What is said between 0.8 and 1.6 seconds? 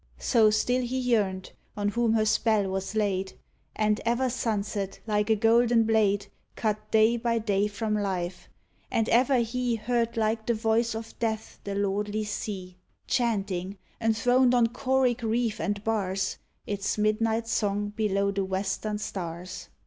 he yearned,